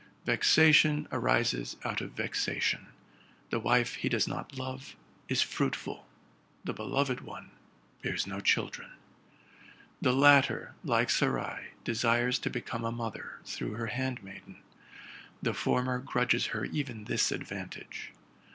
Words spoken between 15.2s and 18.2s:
1145 handmaiden: the former grudges her even this advantage.